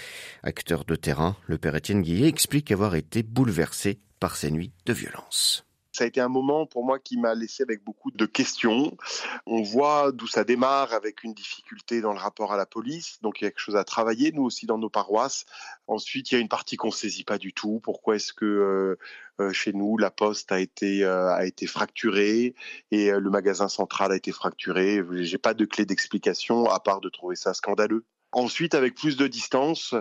Acteur 0.42 0.84
de 0.84 0.96
terrain, 0.96 1.36
le 1.46 1.58
père 1.58 1.76
Étienne 1.76 2.02
Guillet 2.02 2.28
explique 2.28 2.72
avoir 2.72 2.96
été 2.96 3.22
bouleversé 3.22 4.00
par 4.22 4.36
ces 4.36 4.52
nuits 4.52 4.72
de 4.86 4.92
violence. 4.92 5.66
Ça 5.90 6.04
a 6.04 6.06
été 6.06 6.20
un 6.20 6.28
moment 6.28 6.64
pour 6.64 6.86
moi 6.86 7.00
qui 7.00 7.18
m'a 7.18 7.34
laissé 7.34 7.64
avec 7.64 7.82
beaucoup 7.82 8.12
de 8.12 8.24
questions. 8.24 8.96
On 9.46 9.62
voit 9.62 10.12
d'où 10.12 10.28
ça 10.28 10.44
démarre 10.44 10.92
avec 10.92 11.24
une 11.24 11.34
difficulté 11.34 12.00
dans 12.00 12.12
le 12.12 12.20
rapport 12.20 12.52
à 12.52 12.56
la 12.56 12.64
police. 12.64 13.18
Donc 13.22 13.40
il 13.40 13.44
y 13.44 13.46
a 13.48 13.50
quelque 13.50 13.58
chose 13.58 13.74
à 13.74 13.82
travailler, 13.82 14.30
nous 14.30 14.44
aussi 14.44 14.66
dans 14.66 14.78
nos 14.78 14.88
paroisses. 14.88 15.44
Ensuite, 15.88 16.30
il 16.30 16.36
y 16.36 16.38
a 16.38 16.40
une 16.40 16.48
partie 16.48 16.76
qu'on 16.76 16.86
ne 16.86 16.92
saisit 16.92 17.24
pas 17.24 17.36
du 17.36 17.52
tout. 17.52 17.80
Pourquoi 17.82 18.14
est-ce 18.14 18.32
que 18.32 18.44
euh, 18.44 18.96
euh, 19.40 19.52
chez 19.52 19.72
nous, 19.72 19.98
la 19.98 20.12
poste 20.12 20.52
a 20.52 20.60
été, 20.60 21.02
euh, 21.02 21.34
a 21.34 21.44
été 21.44 21.66
fracturée 21.66 22.54
et 22.92 23.10
le 23.10 23.28
magasin 23.28 23.68
central 23.68 24.12
a 24.12 24.16
été 24.16 24.30
fracturé? 24.30 25.02
J'ai 25.22 25.38
pas 25.38 25.52
de 25.52 25.64
clé 25.64 25.84
d'explication 25.84 26.70
à 26.70 26.78
part 26.78 27.00
de 27.00 27.08
trouver 27.08 27.34
ça 27.34 27.54
scandaleux. 27.54 28.04
Ensuite, 28.32 28.74
avec 28.74 28.94
plus 28.94 29.16
de 29.16 29.26
distance, 29.26 29.94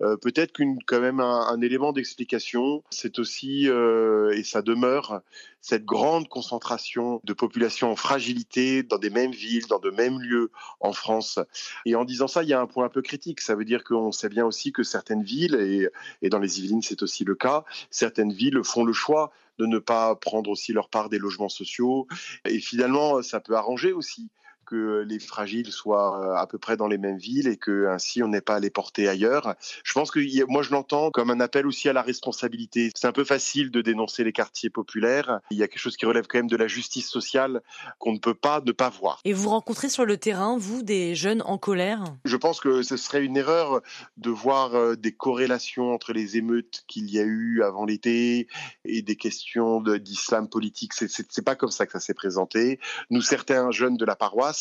euh, 0.00 0.16
peut-être 0.16 0.52
qu'une 0.52 0.78
quand 0.86 1.00
même 1.00 1.20
un, 1.20 1.60
élément 1.60 1.92
d'explication, 1.92 2.82
c'est 2.90 3.18
aussi 3.18 3.68
euh, 3.68 4.30
et 4.34 4.42
ça 4.42 4.62
demeure 4.62 5.20
cette 5.60 5.84
grande 5.84 6.28
concentration 6.28 7.20
de 7.24 7.32
population 7.34 7.90
en 7.90 7.96
fragilité 7.96 8.82
dans 8.82 8.96
des 8.96 9.10
mêmes 9.10 9.32
villes, 9.32 9.66
dans 9.66 9.78
de 9.78 9.90
mêmes 9.90 10.18
lieux 10.18 10.50
en 10.80 10.92
France. 10.92 11.38
Et 11.84 11.94
en 11.94 12.04
disant 12.04 12.26
ça, 12.26 12.42
il 12.42 12.48
y 12.48 12.54
a 12.54 12.60
un 12.60 12.66
point 12.66 12.86
un 12.86 12.90
peu 12.90 13.02
critique. 13.02 13.42
Ça 13.42 13.54
veut 13.54 13.64
dire 13.66 13.84
qu'on 13.84 14.12
sait 14.12 14.30
bien 14.30 14.46
aussi 14.46 14.72
que 14.72 14.82
certaines 14.82 15.22
villes, 15.22 15.54
et, 15.54 15.88
et 16.22 16.30
dans 16.30 16.38
les 16.38 16.60
Yvelines 16.60 16.82
c'est 16.82 17.02
aussi 17.02 17.24
le 17.24 17.34
cas, 17.34 17.64
certaines 17.90 18.32
villes 18.32 18.62
font 18.64 18.84
le 18.84 18.94
choix 18.94 19.30
de 19.58 19.66
ne 19.66 19.78
pas 19.78 20.14
prendre 20.16 20.50
aussi 20.50 20.72
leur 20.72 20.88
part 20.88 21.10
des 21.10 21.18
logements 21.18 21.48
sociaux. 21.48 22.06
Et 22.46 22.58
finalement, 22.60 23.22
ça 23.22 23.40
peut 23.40 23.56
arranger 23.56 23.92
aussi 23.92 24.30
que 24.64 25.04
les 25.06 25.18
fragiles 25.18 25.72
soient 25.72 26.20
euh, 26.20 26.34
à 26.36 26.46
peu 26.46 26.58
près 26.58 26.76
dans 26.76 26.88
les 26.88 26.98
mêmes 26.98 27.18
villes 27.18 27.48
et 27.48 27.56
que 27.56 27.86
ainsi 27.88 28.22
on 28.22 28.28
n'ait 28.28 28.40
pas 28.40 28.56
à 28.56 28.60
les 28.60 28.70
porter 28.70 29.08
ailleurs. 29.08 29.54
Je 29.84 29.92
pense 29.92 30.10
que 30.10 30.20
moi 30.50 30.62
je 30.62 30.70
l'entends 30.70 31.10
comme 31.10 31.30
un 31.30 31.40
appel 31.40 31.66
aussi 31.66 31.88
à 31.88 31.92
la 31.92 32.02
responsabilité. 32.02 32.90
C'est 32.94 33.06
un 33.06 33.12
peu 33.12 33.24
facile 33.24 33.70
de 33.70 33.80
dénoncer 33.80 34.24
les 34.24 34.32
quartiers 34.32 34.70
populaires. 34.70 35.40
Il 35.50 35.58
y 35.58 35.62
a 35.62 35.68
quelque 35.68 35.80
chose 35.80 35.96
qui 35.96 36.06
relève 36.06 36.26
quand 36.26 36.38
même 36.38 36.48
de 36.48 36.56
la 36.56 36.68
justice 36.68 37.08
sociale 37.08 37.62
qu'on 37.98 38.12
ne 38.12 38.18
peut 38.18 38.34
pas 38.34 38.60
ne 38.64 38.72
pas 38.72 38.88
voir. 38.88 39.20
Et 39.24 39.32
vous 39.32 39.48
rencontrez 39.48 39.88
sur 39.88 40.04
le 40.04 40.16
terrain, 40.16 40.58
vous, 40.58 40.82
des 40.82 41.14
jeunes 41.14 41.42
en 41.42 41.58
colère? 41.58 42.04
Je 42.24 42.36
pense 42.36 42.60
que 42.60 42.82
ce 42.82 42.96
serait 42.96 43.24
une 43.24 43.36
erreur 43.36 43.80
de 44.16 44.30
voir 44.30 44.74
euh, 44.74 44.96
des 44.96 45.12
corrélations 45.12 45.92
entre 45.92 46.12
les 46.12 46.36
émeutes 46.36 46.84
qu'il 46.86 47.10
y 47.10 47.18
a 47.18 47.22
eu 47.22 47.62
avant 47.62 47.84
l'été 47.84 48.48
et 48.84 49.02
des 49.02 49.16
questions 49.16 49.80
d'islam 49.80 50.48
politique. 50.48 50.92
C'est 50.94 51.44
pas 51.44 51.56
comme 51.56 51.70
ça 51.70 51.86
que 51.86 51.92
ça 51.92 52.00
s'est 52.00 52.14
présenté. 52.14 52.80
Nous, 53.10 53.20
certains 53.20 53.70
jeunes 53.70 53.96
de 53.96 54.04
la 54.04 54.16
paroisse, 54.16 54.53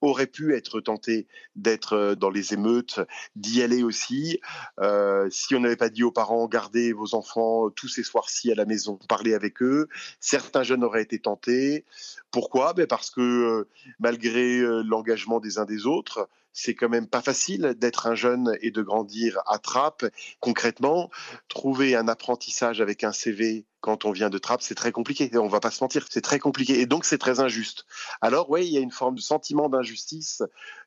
aurait 0.00 0.26
pu 0.26 0.54
être 0.54 0.80
tenté 0.80 1.26
d'être 1.56 1.94
euh, 1.94 2.14
dans 2.14 2.30
les 2.30 2.52
émeutes, 2.52 3.00
d'y 3.36 3.62
aller 3.62 3.82
aussi. 3.82 4.40
Euh, 4.80 5.28
si 5.30 5.54
on 5.54 5.60
n'avait 5.60 5.76
pas 5.76 5.88
dit 5.88 6.02
aux 6.02 6.12
parents, 6.12 6.46
gardez 6.46 6.92
vos 6.92 7.14
enfants 7.14 7.70
tous 7.70 7.88
ces 7.88 8.02
soirs-ci 8.02 8.52
à 8.52 8.54
la 8.54 8.64
maison, 8.64 8.98
parlez 9.08 9.34
avec 9.34 9.62
eux, 9.62 9.88
certains 10.20 10.62
jeunes 10.62 10.84
auraient 10.84 11.02
été 11.02 11.18
tentés. 11.18 11.84
Pourquoi? 12.30 12.72
Ben 12.74 12.86
Parce 12.86 13.10
que 13.10 13.20
euh, 13.20 13.68
malgré 13.98 14.60
l'engagement 14.84 15.40
des 15.40 15.58
uns 15.58 15.64
des 15.64 15.86
autres, 15.86 16.28
c'est 16.54 16.74
quand 16.74 16.88
même 16.88 17.08
pas 17.08 17.20
facile 17.20 17.74
d'être 17.76 18.06
un 18.06 18.14
jeune 18.14 18.56
et 18.62 18.70
de 18.70 18.80
grandir 18.80 19.42
à 19.46 19.58
Trappes. 19.58 20.06
Concrètement, 20.40 21.10
trouver 21.48 21.96
un 21.96 22.08
apprentissage 22.08 22.80
avec 22.80 23.04
un 23.04 23.12
CV 23.12 23.66
quand 23.80 24.06
on 24.06 24.12
vient 24.12 24.30
de 24.30 24.38
Trappes, 24.38 24.62
c'est 24.62 24.74
très 24.74 24.92
compliqué. 24.92 25.30
On 25.36 25.48
va 25.48 25.60
pas 25.60 25.70
se 25.70 25.84
mentir, 25.84 26.06
c'est 26.08 26.22
très 26.22 26.38
compliqué. 26.38 26.80
Et 26.80 26.86
donc, 26.86 27.04
c'est 27.04 27.18
très 27.18 27.40
injuste. 27.40 27.84
Alors, 28.22 28.48
oui, 28.48 28.66
il 28.66 28.72
y 28.72 28.78
a 28.78 28.80
une 28.80 28.90
forme 28.90 29.16
de 29.16 29.20
sentiment 29.20 29.68
d'injustice 29.68 30.42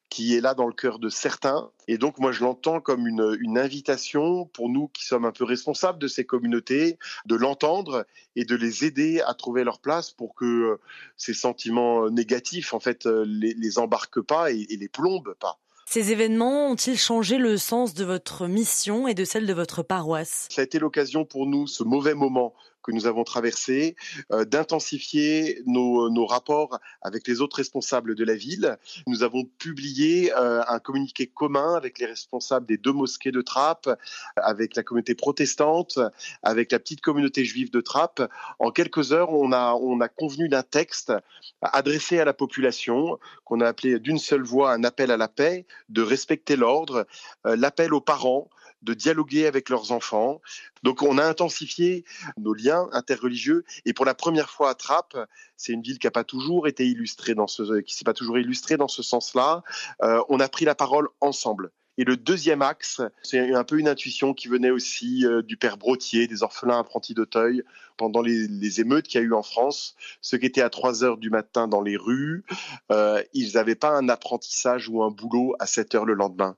qui 0.09 0.35
est 0.35 0.41
là 0.41 0.53
dans 0.53 0.67
le 0.67 0.73
cœur 0.73 0.99
de 0.99 1.09
certains. 1.09 1.69
Et 1.87 1.97
donc, 1.97 2.19
moi, 2.19 2.31
je 2.31 2.41
l'entends 2.43 2.79
comme 2.79 3.07
une, 3.07 3.37
une, 3.41 3.57
invitation 3.57 4.45
pour 4.45 4.69
nous 4.69 4.87
qui 4.89 5.05
sommes 5.05 5.25
un 5.25 5.31
peu 5.31 5.43
responsables 5.43 5.99
de 5.99 6.07
ces 6.07 6.25
communautés, 6.25 6.97
de 7.25 7.35
l'entendre 7.35 8.05
et 8.35 8.45
de 8.45 8.55
les 8.55 8.85
aider 8.85 9.21
à 9.21 9.33
trouver 9.33 9.63
leur 9.63 9.79
place 9.79 10.11
pour 10.11 10.35
que 10.35 10.45
euh, 10.45 10.79
ces 11.17 11.33
sentiments 11.33 12.09
négatifs, 12.09 12.73
en 12.73 12.79
fait, 12.79 13.05
euh, 13.05 13.25
les, 13.27 13.53
les 13.53 13.79
embarquent 13.79 14.21
pas 14.21 14.51
et, 14.51 14.65
et 14.69 14.77
les 14.77 14.89
plombent 14.89 15.35
pas. 15.39 15.59
Ces 15.89 16.11
événements 16.11 16.69
ont-ils 16.69 16.97
changé 16.97 17.37
le 17.37 17.55
sens 17.55 17.93
de 17.93 18.03
votre 18.03 18.47
mission 18.47 19.07
et 19.07 19.13
de 19.13 19.23
celle 19.23 19.45
de 19.45 19.53
votre 19.53 19.83
paroisse? 19.83 20.47
Ça 20.51 20.59
a 20.59 20.65
été 20.65 20.79
l'occasion 20.79 21.23
pour 21.23 21.45
nous, 21.45 21.65
ce 21.65 21.83
mauvais 21.83 22.13
moment 22.13 22.53
que 22.87 22.93
nous 22.93 23.05
avons 23.05 23.25
traversé, 23.25 23.95
euh, 24.31 24.45
d'intensifier 24.45 25.61
nos, 25.65 26.25
rapports 26.25 26.79
avec 27.01 27.27
les 27.27 27.41
autres 27.41 27.57
responsables 27.57 28.15
de 28.15 28.23
la 28.23 28.35
ville. 28.35 28.77
Nous 29.05 29.23
avons 29.23 29.43
publié 29.43 30.33
euh, 30.33 30.61
un 30.67 30.79
communiqué 30.79 31.27
commun 31.27 31.75
avec 31.75 31.99
les 31.99 32.05
responsables 32.05 32.65
des 32.65 32.77
deux 32.77 32.91
mosquées 32.91 33.31
de 33.31 33.41
Trappes, 33.41 33.89
avec 34.35 34.75
la 34.75 34.83
communauté 34.83 35.15
protestante, 35.15 35.99
avec 36.43 36.71
la 36.71 36.79
petite 36.79 37.01
communauté 37.01 37.45
juive 37.45 37.71
de 37.71 37.81
Trappes. 37.81 38.21
En 38.59 38.71
quelques 38.71 39.11
heures, 39.11 39.31
on 39.31 39.51
a, 39.51 39.73
on 39.73 39.99
a 40.01 40.07
convenu 40.07 40.49
d'un 40.49 40.63
texte 40.63 41.13
adressé 41.61 42.19
à 42.19 42.25
la 42.25 42.33
population 42.33 43.19
qu'on 43.43 43.61
a 43.61 43.67
appelé 43.67 43.99
d'une 43.99 44.19
seule 44.19 44.43
voix 44.43 44.73
un 44.73 44.83
appel 44.83 45.11
à 45.11 45.17
la 45.17 45.27
paix, 45.27 45.65
de 45.89 46.01
respecter 46.01 46.55
l'ordre, 46.55 47.05
euh, 47.45 47.55
l'appel 47.55 47.93
aux 47.93 48.01
parents 48.01 48.49
de 48.87 48.93
dialoguer 48.93 49.45
avec 49.45 49.69
leurs 49.69 49.91
enfants. 49.91 50.41
Donc 50.83 51.01
on 51.01 51.17
a 51.17 51.25
intensifié 51.25 52.05
nos 52.37 52.53
liens 52.53 52.87
interreligieux 52.93 53.65
et 53.85 53.93
pour 53.93 54.05
la 54.05 54.15
première 54.15 54.49
fois 54.49 54.69
à 54.69 54.73
Trappes, 54.73 55.17
c'est 55.57 55.73
une 55.73 55.81
ville 55.81 55.99
qui 55.99 56.07
n'a 56.07 56.11
pas 56.11 56.23
toujours 56.23 56.67
été 56.67 56.87
illustrée 56.87 57.35
dans 57.35 57.47
ce, 57.47 57.81
qui 57.81 57.93
s'est 57.93 58.05
pas 58.05 58.13
toujours 58.13 58.39
illustrée 58.39 58.77
dans 58.77 58.87
ce 58.87 59.03
sens-là. 59.03 59.63
Euh, 60.01 60.23
on 60.29 60.39
a 60.39 60.47
pris 60.47 60.65
la 60.65 60.75
parole 60.75 61.09
ensemble. 61.19 61.71
Et 61.99 62.03
le 62.03 62.15
deuxième 62.15 62.61
axe, 62.61 63.01
c'est 63.23 63.53
un 63.53 63.63
peu 63.63 63.79
une 63.79 63.87
intuition 63.87 64.35
qui 64.35 64.47
venait 64.47 64.69
aussi 64.69 65.25
euh, 65.25 65.41
du 65.41 65.57
père 65.57 65.77
Brotier, 65.77 66.27
des 66.27 66.43
orphelins 66.43 66.77
apprentis 66.77 67.15
d'Auteuil, 67.15 67.63
pendant 67.97 68.21
les, 68.21 68.79
émeutes 68.79 69.07
qu'il 69.07 69.19
y 69.19 69.23
a 69.23 69.27
eu 69.27 69.33
en 69.33 69.43
France. 69.43 69.95
Ceux 70.21 70.37
qui 70.37 70.45
étaient 70.45 70.61
à 70.61 70.69
3 70.69 71.03
heures 71.03 71.17
du 71.17 71.29
matin 71.29 71.67
dans 71.67 71.81
les 71.81 71.97
rues, 71.97 72.43
euh, 72.91 73.21
ils 73.33 73.53
n'avaient 73.53 73.75
pas 73.75 73.91
un 73.91 74.09
apprentissage 74.09 74.87
ou 74.89 75.03
un 75.03 75.09
boulot 75.11 75.55
à 75.59 75.65
7 75.65 75.95
heures 75.95 76.05
le 76.05 76.13
lendemain. 76.13 76.55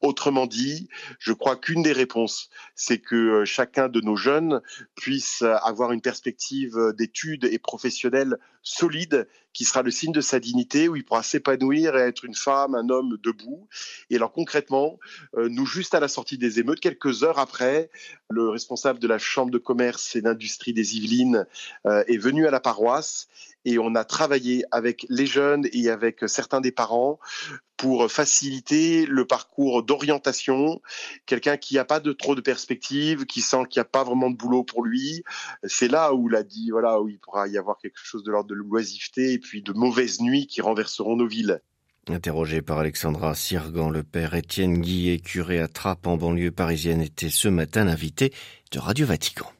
Autrement 0.00 0.46
dit, 0.46 0.88
je 1.18 1.32
crois 1.32 1.56
qu'une 1.56 1.82
des 1.82 1.92
réponses, 1.92 2.50
c'est 2.74 2.98
que 2.98 3.14
euh, 3.14 3.44
chacun 3.44 3.88
de 3.88 4.00
nos 4.00 4.16
jeunes 4.16 4.60
puisse 4.94 5.42
avoir 5.42 5.92
une 5.92 6.00
perspective 6.00 6.76
d'études 6.96 7.44
et 7.44 7.58
professionnelle 7.58 8.38
solide 8.62 9.26
qui 9.52 9.64
sera 9.64 9.82
le 9.82 9.90
signe 9.90 10.12
de 10.12 10.20
sa 10.20 10.40
dignité, 10.40 10.88
où 10.88 10.96
il 10.96 11.04
pourra 11.04 11.22
s'épanouir 11.22 11.96
et 11.96 12.00
être 12.00 12.24
une 12.24 12.34
femme, 12.34 12.74
un 12.74 12.88
homme 12.88 13.18
debout. 13.22 13.68
Et 14.08 14.16
alors 14.16 14.32
concrètement, 14.32 14.98
euh, 15.36 15.48
nous, 15.48 15.66
juste 15.66 15.94
à 15.94 16.00
la 16.00 16.08
sortie 16.08 16.38
des 16.38 16.58
émeutes, 16.58 16.80
quelques 16.80 17.22
heures 17.22 17.38
après, 17.38 17.90
le 18.30 18.48
responsable 18.48 18.98
de 18.98 19.08
la 19.08 19.18
Chambre 19.18 19.50
de 19.50 19.58
commerce 19.58 20.16
et 20.16 20.22
d'industrie 20.22 20.72
des 20.72 20.81
Yvelines 20.82 21.46
euh, 21.86 22.04
est 22.06 22.18
venu 22.18 22.46
à 22.46 22.50
la 22.50 22.60
paroisse 22.60 23.28
et 23.64 23.78
on 23.78 23.94
a 23.94 24.04
travaillé 24.04 24.64
avec 24.70 25.06
les 25.08 25.26
jeunes 25.26 25.68
et 25.72 25.88
avec 25.88 26.20
certains 26.26 26.60
des 26.60 26.72
parents 26.72 27.18
pour 27.76 28.10
faciliter 28.10 29.06
le 29.06 29.24
parcours 29.26 29.82
d'orientation. 29.82 30.80
Quelqu'un 31.26 31.56
qui 31.56 31.74
n'a 31.74 31.84
pas 31.84 32.00
de 32.00 32.12
trop 32.12 32.34
de 32.34 32.40
perspectives, 32.40 33.26
qui 33.26 33.40
sent 33.40 33.64
qu'il 33.68 33.80
n'y 33.80 33.82
a 33.82 33.88
pas 33.88 34.04
vraiment 34.04 34.30
de 34.30 34.36
boulot 34.36 34.64
pour 34.64 34.84
lui, 34.84 35.24
c'est 35.64 35.88
là 35.88 36.14
où 36.14 36.28
il 36.28 36.36
a 36.36 36.42
dit 36.42 36.70
voilà 36.70 37.00
où 37.00 37.08
il 37.08 37.18
pourra 37.18 37.48
y 37.48 37.58
avoir 37.58 37.78
quelque 37.78 37.98
chose 37.98 38.24
de 38.24 38.30
l'ordre 38.30 38.50
de 38.50 38.54
l'oisiveté 38.54 39.32
et 39.32 39.38
puis 39.38 39.62
de 39.62 39.72
mauvaises 39.72 40.20
nuits 40.20 40.46
qui 40.46 40.60
renverseront 40.60 41.16
nos 41.16 41.26
villes. 41.26 41.60
Interrogé 42.08 42.62
par 42.62 42.80
Alexandra 42.80 43.34
Sirgan, 43.36 43.88
le 43.88 44.02
père 44.02 44.34
Étienne 44.34 44.80
Guillet, 44.80 45.20
curé 45.20 45.60
à 45.60 45.68
Trappes 45.68 46.08
en 46.08 46.16
banlieue 46.16 46.50
parisienne, 46.50 47.00
était 47.00 47.30
ce 47.30 47.46
matin 47.46 47.84
l'invité 47.84 48.32
de 48.72 48.80
Radio 48.80 49.06
Vatican. 49.06 49.52